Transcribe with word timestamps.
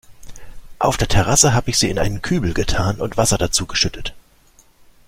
Auf 0.79 0.97
der 0.97 1.07
Terrasse 1.07 1.53
hab 1.53 1.67
ich 1.67 1.77
sie 1.77 1.91
in 1.91 1.99
einen 1.99 2.23
Kübel 2.23 2.55
getan 2.55 2.99
und 2.99 3.17
Wasser 3.17 3.37
dazu 3.37 3.67
geschüttet. 3.67 4.15